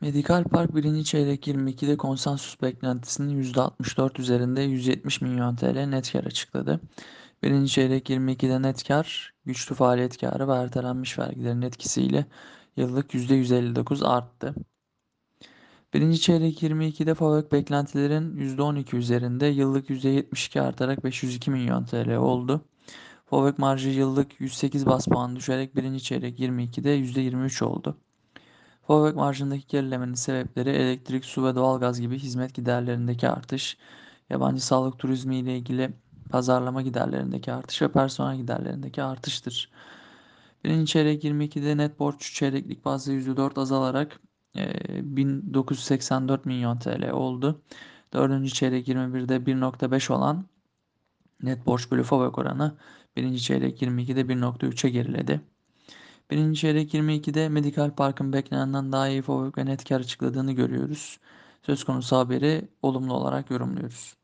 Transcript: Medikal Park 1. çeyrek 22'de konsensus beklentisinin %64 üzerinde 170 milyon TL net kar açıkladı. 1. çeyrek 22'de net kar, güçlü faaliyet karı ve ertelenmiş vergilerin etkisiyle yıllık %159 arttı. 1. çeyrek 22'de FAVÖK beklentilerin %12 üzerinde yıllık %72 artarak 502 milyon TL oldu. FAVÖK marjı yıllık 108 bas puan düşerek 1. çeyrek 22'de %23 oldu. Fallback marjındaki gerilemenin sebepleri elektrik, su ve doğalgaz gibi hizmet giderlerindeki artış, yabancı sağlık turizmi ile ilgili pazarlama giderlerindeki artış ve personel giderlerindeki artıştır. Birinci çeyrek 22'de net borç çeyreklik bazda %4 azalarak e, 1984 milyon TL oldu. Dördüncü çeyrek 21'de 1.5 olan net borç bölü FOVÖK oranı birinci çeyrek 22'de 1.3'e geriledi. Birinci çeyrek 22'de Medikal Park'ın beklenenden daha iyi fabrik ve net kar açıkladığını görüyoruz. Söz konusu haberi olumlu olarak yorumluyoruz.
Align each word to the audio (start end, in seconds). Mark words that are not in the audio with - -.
Medikal 0.00 0.44
Park 0.44 0.74
1. 0.74 1.04
çeyrek 1.04 1.46
22'de 1.46 1.96
konsensus 1.96 2.62
beklentisinin 2.62 3.42
%64 3.42 4.20
üzerinde 4.20 4.62
170 4.62 5.20
milyon 5.20 5.56
TL 5.56 5.84
net 5.86 6.12
kar 6.12 6.24
açıkladı. 6.24 6.80
1. 7.42 7.66
çeyrek 7.66 8.10
22'de 8.10 8.62
net 8.62 8.88
kar, 8.88 9.34
güçlü 9.44 9.74
faaliyet 9.74 10.18
karı 10.18 10.48
ve 10.48 10.52
ertelenmiş 10.52 11.18
vergilerin 11.18 11.62
etkisiyle 11.62 12.26
yıllık 12.76 13.14
%159 13.14 14.06
arttı. 14.06 14.54
1. 15.94 16.16
çeyrek 16.16 16.62
22'de 16.62 17.14
FAVÖK 17.14 17.52
beklentilerin 17.52 18.36
%12 18.36 18.96
üzerinde 18.96 19.46
yıllık 19.46 19.90
%72 19.90 20.60
artarak 20.60 21.04
502 21.04 21.50
milyon 21.50 21.84
TL 21.84 22.16
oldu. 22.16 22.64
FAVÖK 23.26 23.58
marjı 23.58 23.88
yıllık 23.88 24.40
108 24.40 24.86
bas 24.86 25.06
puan 25.06 25.36
düşerek 25.36 25.76
1. 25.76 25.98
çeyrek 25.98 26.40
22'de 26.40 26.98
%23 26.98 27.64
oldu. 27.64 27.98
Fallback 28.88 29.16
marjındaki 29.16 29.66
gerilemenin 29.66 30.14
sebepleri 30.14 30.70
elektrik, 30.70 31.24
su 31.24 31.44
ve 31.44 31.54
doğalgaz 31.54 32.00
gibi 32.00 32.18
hizmet 32.18 32.54
giderlerindeki 32.54 33.28
artış, 33.28 33.76
yabancı 34.30 34.66
sağlık 34.66 34.98
turizmi 34.98 35.36
ile 35.36 35.56
ilgili 35.58 35.90
pazarlama 36.30 36.82
giderlerindeki 36.82 37.52
artış 37.52 37.82
ve 37.82 37.92
personel 37.92 38.36
giderlerindeki 38.36 39.02
artıştır. 39.02 39.70
Birinci 40.64 40.92
çeyrek 40.92 41.24
22'de 41.24 41.76
net 41.76 41.98
borç 41.98 42.34
çeyreklik 42.34 42.84
bazda 42.84 43.12
%4 43.12 43.60
azalarak 43.60 44.20
e, 44.56 45.16
1984 45.16 46.46
milyon 46.46 46.78
TL 46.78 47.10
oldu. 47.10 47.62
Dördüncü 48.12 48.50
çeyrek 48.50 48.88
21'de 48.88 49.36
1.5 49.36 50.12
olan 50.12 50.46
net 51.42 51.66
borç 51.66 51.90
bölü 51.90 52.02
FOVÖK 52.02 52.38
oranı 52.38 52.76
birinci 53.16 53.42
çeyrek 53.42 53.82
22'de 53.82 54.20
1.3'e 54.20 54.90
geriledi. 54.90 55.40
Birinci 56.30 56.60
çeyrek 56.60 56.94
22'de 56.94 57.48
Medikal 57.48 57.90
Park'ın 57.94 58.32
beklenenden 58.32 58.92
daha 58.92 59.08
iyi 59.08 59.22
fabrik 59.22 59.58
ve 59.58 59.66
net 59.66 59.84
kar 59.84 60.00
açıkladığını 60.00 60.52
görüyoruz. 60.52 61.18
Söz 61.62 61.84
konusu 61.84 62.16
haberi 62.16 62.68
olumlu 62.82 63.14
olarak 63.14 63.50
yorumluyoruz. 63.50 64.16